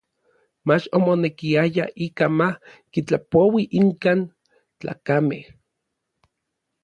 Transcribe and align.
Mach 0.67 0.85
omonekiaya 0.97 1.85
ikaj 2.05 2.31
ma 2.37 2.47
kitlapoui 2.91 3.63
inkan 3.79 4.19
tlakamej. 4.79 5.43